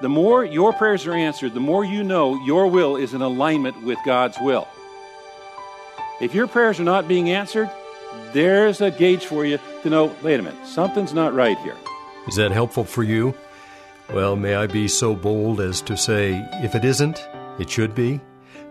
[0.00, 3.82] The more your prayers are answered, the more you know your will is in alignment
[3.82, 4.68] with God's will.
[6.20, 7.68] If your prayers are not being answered,
[8.32, 11.76] there's a gauge for you to know wait a minute, something's not right here.
[12.28, 13.34] Is that helpful for you?
[14.12, 17.26] Well, may I be so bold as to say, if it isn't,
[17.58, 18.20] it should be?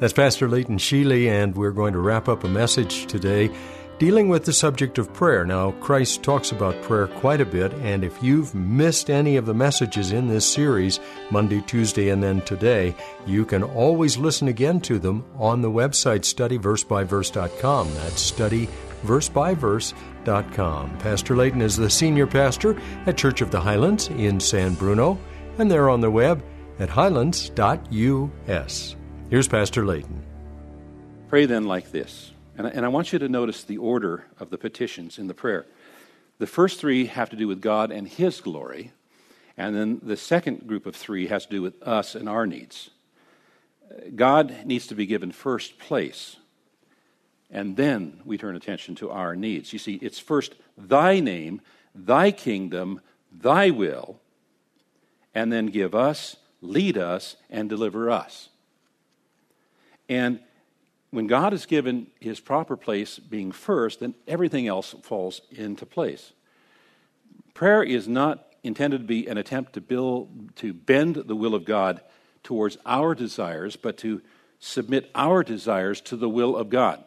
[0.00, 3.50] That's Pastor Leighton Sheely, and we're going to wrap up a message today
[3.98, 5.44] dealing with the subject of prayer.
[5.44, 9.54] Now, Christ talks about prayer quite a bit, and if you've missed any of the
[9.54, 12.94] messages in this series, Monday, Tuesday, and then today,
[13.26, 17.94] you can always listen again to them on the website studyversebyverse.com.
[17.94, 20.98] That's studyversebyverse.com.
[20.98, 25.18] Pastor Layton is the senior pastor at Church of the Highlands in San Bruno,
[25.58, 26.44] and they're on the web
[26.80, 28.96] at highlands.us.
[29.30, 30.22] Here's Pastor Layton.
[31.28, 32.33] Pray then like this.
[32.56, 35.34] And I, and I want you to notice the order of the petitions in the
[35.34, 35.66] prayer.
[36.38, 38.92] The first three have to do with God and His glory.
[39.56, 42.90] And then the second group of three has to do with us and our needs.
[44.14, 46.36] God needs to be given first place.
[47.50, 49.72] And then we turn attention to our needs.
[49.72, 51.60] You see, it's first thy name,
[51.94, 54.18] thy kingdom, thy will,
[55.34, 58.48] and then give us, lead us, and deliver us.
[60.08, 60.40] And
[61.14, 66.32] when God is given his proper place being first, then everything else falls into place.
[67.54, 71.64] Prayer is not intended to be an attempt to build to bend the will of
[71.64, 72.00] God
[72.42, 74.22] towards our desires, but to
[74.58, 77.02] submit our desires to the will of God.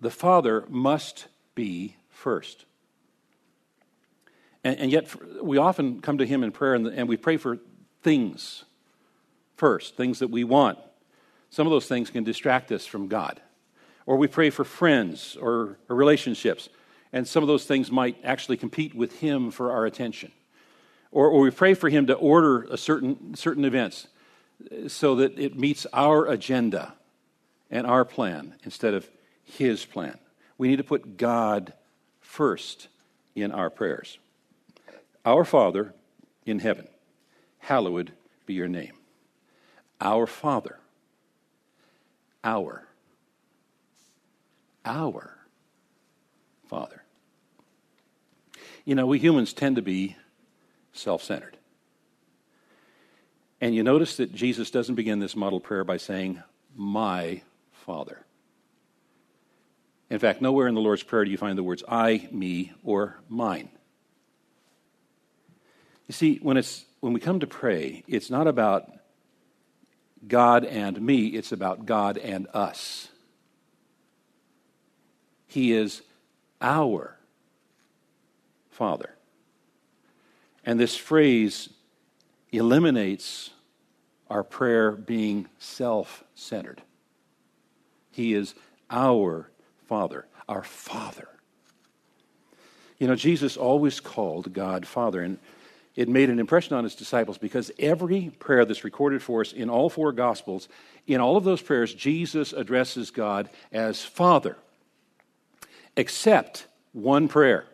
[0.00, 2.64] The Father must be first.
[4.64, 7.58] And, and yet, we often come to Him in prayer and, and we pray for
[8.02, 8.64] things
[9.56, 10.78] first, things that we want.
[11.50, 13.40] Some of those things can distract us from God.
[14.06, 16.68] Or we pray for friends or, relationships,
[17.12, 20.32] and some of those things might actually compete with Him for our attention.
[21.12, 24.08] Or, or we pray for Him to order a certain, certain events
[24.88, 26.94] so that it meets our agenda
[27.70, 29.08] and our plan instead of
[29.44, 30.18] His plan.
[30.58, 31.72] We need to put God
[32.20, 32.88] first
[33.34, 34.18] in our prayers.
[35.24, 35.94] Our Father
[36.44, 36.88] in heaven,
[37.58, 38.12] hallowed
[38.44, 38.92] be your name.
[40.04, 40.78] Our Father.
[42.44, 42.86] Our.
[44.84, 45.38] Our
[46.68, 47.02] Father.
[48.84, 50.16] You know, we humans tend to be
[50.92, 51.56] self centered.
[53.60, 56.42] And you notice that Jesus doesn't begin this model prayer by saying,
[56.76, 57.40] My
[57.72, 58.20] Father.
[60.10, 63.18] In fact, nowhere in the Lord's Prayer do you find the words I, me, or
[63.28, 63.70] mine.
[66.06, 68.90] You see, when, it's, when we come to pray, it's not about
[70.28, 73.08] God and me, it's about God and us.
[75.46, 76.02] He is
[76.60, 77.16] our
[78.70, 79.14] Father.
[80.64, 81.68] And this phrase
[82.50, 83.50] eliminates
[84.30, 86.82] our prayer being self centered.
[88.10, 88.54] He is
[88.90, 89.50] our
[89.86, 91.28] Father, our Father.
[92.98, 95.20] You know, Jesus always called God Father.
[95.20, 95.38] And
[95.96, 99.70] it made an impression on his disciples because every prayer that's recorded for us in
[99.70, 100.68] all four Gospels,
[101.06, 104.56] in all of those prayers, Jesus addresses God as Father,
[105.96, 107.66] except one prayer.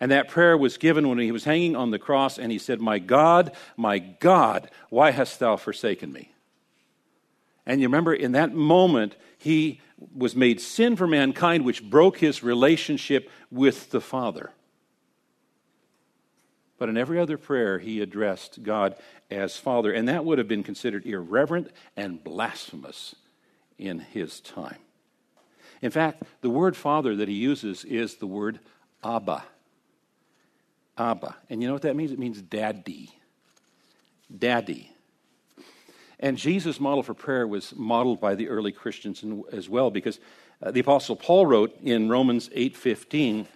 [0.00, 2.80] And that prayer was given when he was hanging on the cross, and he said,
[2.80, 6.30] My God, my God, why hast thou forsaken me?
[7.66, 9.80] And you remember, in that moment, he
[10.14, 14.50] was made sin for mankind, which broke his relationship with the Father.
[16.84, 18.94] But in every other prayer, he addressed God
[19.30, 23.16] as Father, and that would have been considered irreverent and blasphemous
[23.78, 24.76] in his time.
[25.80, 28.60] In fact, the word Father that he uses is the word
[29.02, 29.44] Abba.
[30.98, 31.36] Abba.
[31.48, 32.12] And you know what that means?
[32.12, 33.08] It means daddy.
[34.38, 34.92] Daddy.
[36.20, 40.20] And Jesus' model for prayer was modeled by the early Christians as well, because
[40.62, 43.46] uh, the Apostle Paul wrote in Romans 8:15,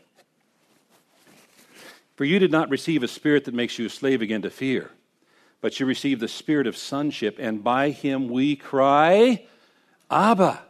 [2.19, 4.91] for you did not receive a spirit that makes you a slave again to fear,
[5.61, 9.47] but you received the spirit of sonship, and by him we cry,
[10.11, 10.61] Abba,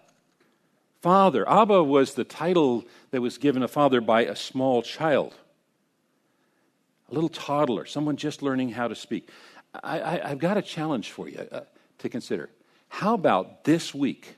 [1.01, 1.49] Father.
[1.49, 5.35] Abba was the title that was given a father by a small child,
[7.11, 9.31] a little toddler, someone just learning how to speak.
[9.83, 11.61] I, have got a challenge for you uh,
[12.01, 12.51] to consider.
[12.91, 14.35] How about this week,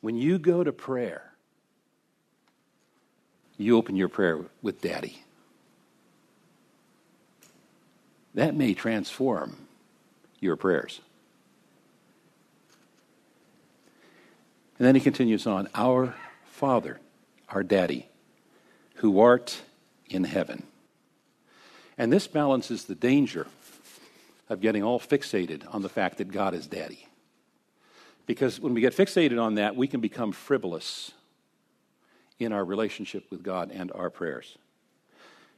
[0.00, 1.34] when you go to prayer,
[3.56, 5.22] you open your prayer with Daddy?
[8.36, 9.56] That may transform
[10.40, 11.00] your prayers.
[14.78, 17.00] And then he continues on Our Father,
[17.48, 18.08] our Daddy,
[18.96, 19.62] who art
[20.10, 20.64] in heaven.
[21.96, 23.46] And this balances the danger
[24.50, 27.08] of getting all fixated on the fact that God is Daddy.
[28.26, 31.12] Because when we get fixated on that, we can become frivolous
[32.38, 34.58] in our relationship with God and our prayers.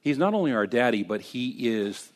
[0.01, 2.13] He's not only our daddy, but he is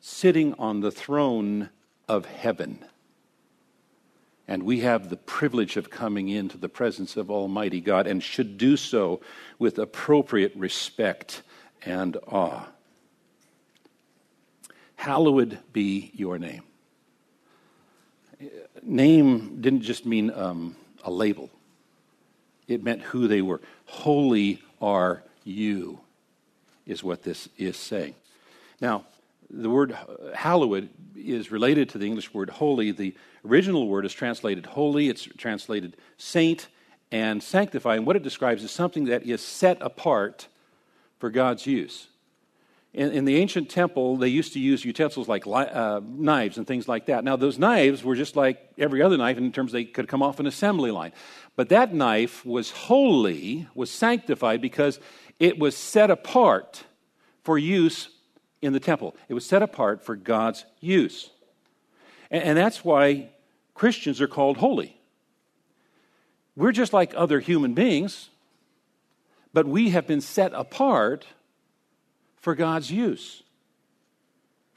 [0.00, 1.70] sitting on the throne
[2.08, 2.84] of heaven.
[4.46, 8.56] And we have the privilege of coming into the presence of Almighty God and should
[8.56, 9.20] do so
[9.58, 11.42] with appropriate respect
[11.84, 12.66] and awe.
[14.96, 16.62] Hallowed be your name.
[18.82, 21.50] Name didn't just mean um, a label,
[22.66, 23.60] it meant who they were.
[23.86, 26.00] Holy are you,
[26.86, 28.14] is what this is saying.
[28.80, 29.04] Now,
[29.50, 29.96] the word
[30.34, 32.90] hallowed is related to the English word holy.
[32.90, 33.14] The
[33.44, 36.68] original word is translated holy, it's translated saint
[37.10, 37.96] and sanctify.
[37.96, 40.48] And what it describes is something that is set apart
[41.18, 42.08] for God's use.
[42.94, 46.88] In, in the ancient temple, they used to use utensils like uh, knives and things
[46.88, 47.22] like that.
[47.22, 50.40] Now, those knives were just like every other knife in terms they could come off
[50.40, 51.12] an assembly line.
[51.54, 55.00] But that knife was holy, was sanctified because
[55.38, 56.84] it was set apart
[57.44, 58.08] for use
[58.60, 59.14] in the temple.
[59.28, 61.30] It was set apart for God's use.
[62.30, 63.30] And, and that's why
[63.74, 64.98] Christians are called holy.
[66.56, 68.30] We're just like other human beings,
[69.52, 71.24] but we have been set apart
[72.36, 73.42] for God's use.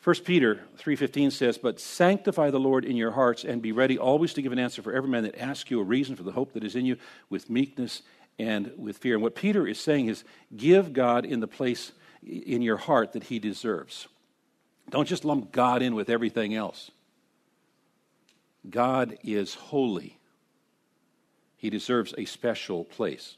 [0.03, 4.33] 1 Peter 3:15 says, "But sanctify the Lord in your hearts and be ready always
[4.33, 6.53] to give an answer for every man that asks you a reason for the hope
[6.53, 6.97] that is in you
[7.29, 8.01] with meekness
[8.39, 10.23] and with fear." And what Peter is saying is
[10.55, 11.91] give God in the place
[12.23, 14.07] in your heart that he deserves.
[14.89, 16.91] Don't just lump God in with everything else.
[18.69, 20.19] God is holy.
[21.57, 23.37] He deserves a special place.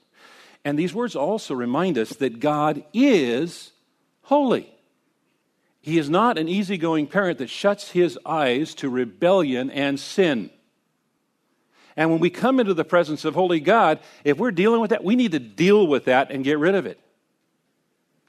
[0.65, 3.71] And these words also remind us that God is
[4.23, 4.69] holy.
[5.81, 10.49] He is not an easygoing parent that shuts his eyes to rebellion and sin.
[11.95, 15.03] And when we come into the presence of holy God, if we're dealing with that,
[15.03, 16.99] we need to deal with that and get rid of it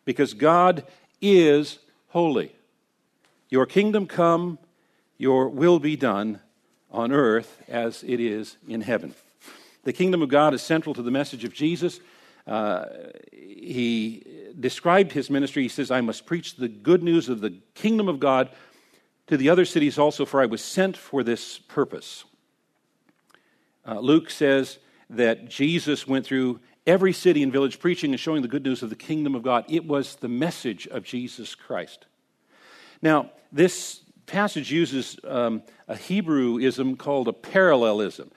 [0.05, 0.85] because God
[1.21, 1.79] is
[2.09, 2.55] holy.
[3.49, 4.59] Your kingdom come,
[5.19, 6.41] your will be done
[6.91, 9.15] on earth as it is in heaven.
[9.85, 12.01] The kingdom of God is central to the message of Jesus.
[12.47, 12.87] Uh,
[13.33, 14.23] he
[14.59, 15.63] described his ministry.
[15.63, 18.51] He says, I must preach the good news of the kingdom of God
[19.27, 22.25] to the other cities also, for I was sent for this purpose.
[23.87, 24.79] Uh, Luke says
[25.11, 28.91] that Jesus went through every city and village preaching and showing the good news of
[28.91, 29.65] the kingdom of God.
[29.69, 32.07] It was the message of Jesus Christ.
[33.01, 38.31] Now, this passage uses um, a Hebrewism called a parallelism.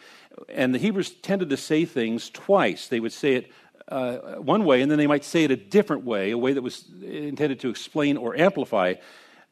[0.49, 2.87] And the Hebrews tended to say things twice.
[2.87, 3.51] They would say it
[3.87, 6.61] uh, one way, and then they might say it a different way, a way that
[6.61, 8.95] was intended to explain or amplify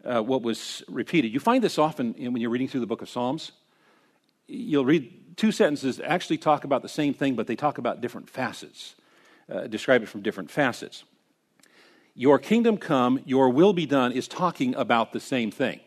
[0.03, 1.33] uh, what was repeated.
[1.33, 3.51] You find this often when you're reading through the book of Psalms.
[4.47, 8.29] You'll read two sentences actually talk about the same thing, but they talk about different
[8.29, 8.95] facets,
[9.51, 11.03] uh, describe it from different facets.
[12.13, 15.81] Your kingdom come, your will be done is talking about the same thing.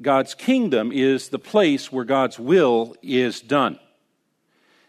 [0.00, 3.78] God's kingdom is the place where God's will is done.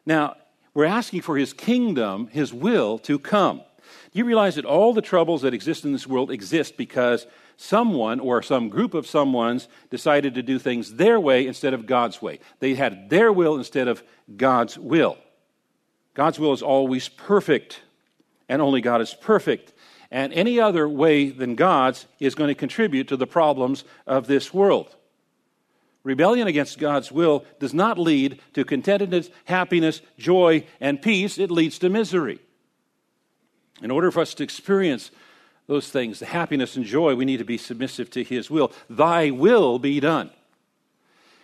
[0.06, 0.36] Now,
[0.74, 3.62] we're asking for his kingdom, his will to come.
[4.12, 7.26] Do you realize that all the troubles that exist in this world exist because
[7.62, 12.22] someone or some group of someone's decided to do things their way instead of God's
[12.22, 12.40] way.
[12.60, 14.04] They had their will instead of
[14.36, 15.18] God's will.
[16.16, 17.82] God's will is always perfect,
[18.50, 19.74] and only God is perfect.
[20.10, 24.54] And any other way than God's is going to contribute to the problems of this
[24.54, 24.96] world.
[26.04, 31.38] Rebellion against God's will does not lead to contentedness, happiness, joy, and peace.
[31.38, 32.40] It leads to misery.
[33.84, 35.12] In order for us to experience
[35.68, 38.72] those things, the happiness and joy, we need to be submissive to His will.
[38.90, 40.32] Thy will be done.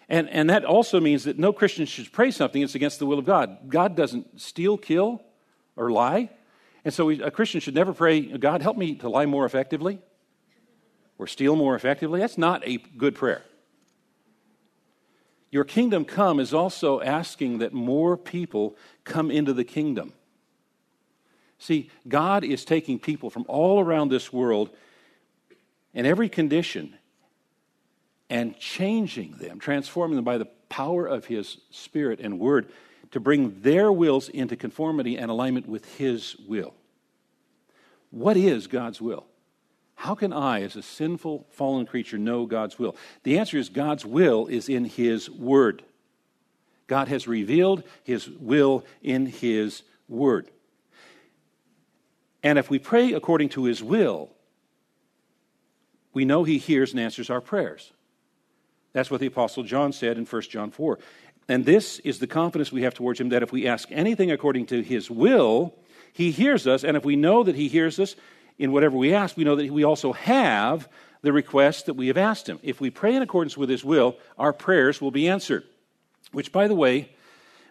[0.09, 3.19] And, and that also means that no Christian should pray something that's against the will
[3.19, 3.57] of God.
[3.67, 5.21] God doesn't steal, kill,
[5.75, 6.29] or lie.
[6.86, 10.00] And so we, a Christian should never pray, God, help me to lie more effectively
[11.17, 12.19] or steal more effectively.
[12.19, 13.43] That's not a good prayer.
[15.51, 20.13] Your kingdom come is also asking that more people come into the kingdom.
[21.59, 24.69] See, God is taking people from all around this world
[25.93, 26.95] in every condition
[28.29, 32.67] and changing them, transforming them by the power of His Spirit and Word
[33.11, 36.73] to bring their wills into conformity and alignment with His will.
[38.11, 39.25] What is God's will?
[39.95, 42.95] How can I, as a sinful, fallen creature, know God's will?
[43.23, 45.83] The answer is God's will is in His Word.
[46.85, 50.49] God has revealed His will in His Word.
[52.44, 54.29] And if we pray according to His will,
[56.13, 57.91] we know He hears and answers our prayers.
[58.94, 61.00] That's what the Apostle John said in 1 John 4.
[61.50, 64.65] And this is the confidence we have towards Him that if we ask anything according
[64.67, 65.75] to His will,
[66.13, 66.84] He hears us.
[66.84, 68.15] And if we know that He hears us
[68.58, 70.89] in whatever we ask, we know that we also have
[71.22, 72.60] the request that we have asked Him.
[72.63, 75.63] If we pray in accordance with His will, our prayers will be answered.
[76.32, 77.10] Which, by the way,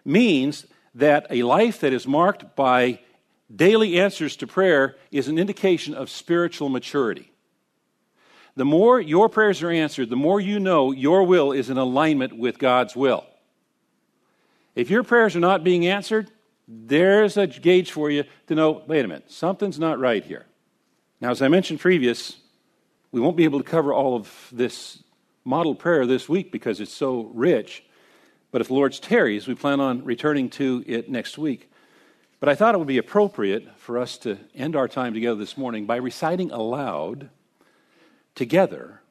[0.03, 2.99] means that a life that is marked by
[3.53, 7.31] daily answers to prayer is an indication of spiritual maturity.
[8.55, 12.37] The more your prayers are answered, the more you know your will is in alignment
[12.37, 13.25] with God's will.
[14.75, 16.31] If your prayers are not being answered,
[16.67, 20.45] there's a gauge for you to know wait a minute, something's not right here.
[21.21, 22.37] Now, as I mentioned previous,
[23.11, 25.03] we won't be able to cover all of this
[25.45, 27.83] model prayer this week because it's so rich.
[28.51, 31.71] But if the Lord's tarries, we plan on returning to it next week.
[32.39, 35.57] But I thought it would be appropriate for us to end our time together this
[35.57, 37.29] morning by reciting aloud
[38.35, 39.01] together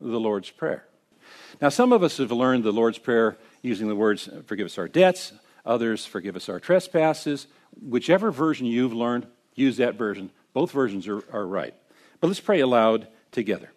[0.00, 0.84] the Lord's Prayer.
[1.60, 4.88] Now, some of us have learned the Lord's Prayer using the words, Forgive us our
[4.88, 5.32] debts,
[5.64, 7.46] others, Forgive us our trespasses.
[7.80, 10.32] Whichever version you've learned, use that version.
[10.52, 11.74] Both versions are, are right.
[12.20, 13.70] But let's pray aloud together.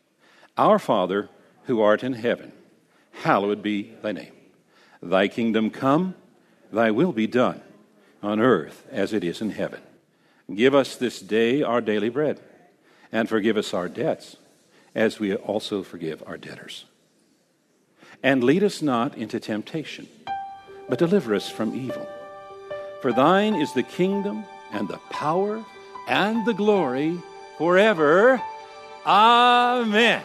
[0.57, 1.29] Our Father,
[1.65, 2.51] who art in heaven,
[3.12, 4.33] hallowed be thy name.
[5.01, 6.15] Thy kingdom come,
[6.71, 7.62] thy will be done
[8.25, 9.82] on earth as it is in heaven.
[10.53, 12.39] Give us this day our daily bread,
[13.12, 14.38] and forgive us our debts,
[14.94, 16.86] as we also forgive our debtors.
[18.24, 20.08] And lead us not into temptation,
[20.89, 22.08] but deliver us from evil.
[23.01, 25.63] For thine is the kingdom, and the power,
[26.08, 27.17] and the glory
[27.58, 28.41] forever.
[29.05, 30.24] Amen.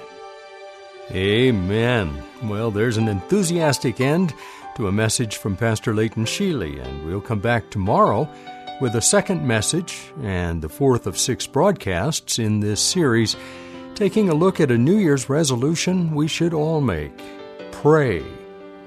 [1.10, 2.22] Amen.
[2.42, 4.32] Well, there's an enthusiastic end
[4.80, 8.26] to a message from Pastor Leighton Sheely, and we'll come back tomorrow
[8.80, 13.36] with a second message and the fourth of six broadcasts in this series,
[13.94, 17.12] taking a look at a New Year's resolution we should all make
[17.72, 18.24] pray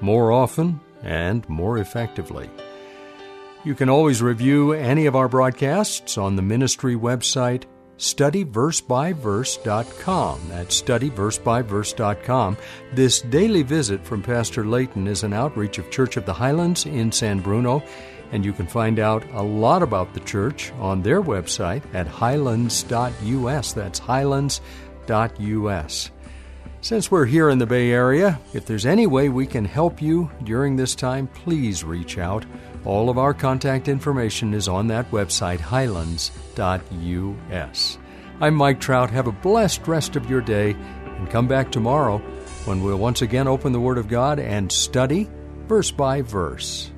[0.00, 2.50] more often and more effectively.
[3.62, 7.66] You can always review any of our broadcasts on the ministry website
[7.98, 10.40] studyversebyverse.com.
[10.48, 12.56] That's studyversebyverse.com.
[12.92, 17.12] This daily visit from Pastor Layton is an outreach of Church of the Highlands in
[17.12, 17.82] San Bruno,
[18.32, 23.72] and you can find out a lot about the church on their website at highlands.us.
[23.72, 26.10] That's highlands.us.
[26.80, 30.30] Since we're here in the Bay Area, if there's any way we can help you
[30.42, 32.44] during this time, please reach out.
[32.84, 37.98] All of our contact information is on that website, highlands.us.
[38.40, 39.10] I'm Mike Trout.
[39.10, 42.18] Have a blessed rest of your day and come back tomorrow
[42.66, 45.30] when we'll once again open the Word of God and study
[45.66, 46.90] verse by verse.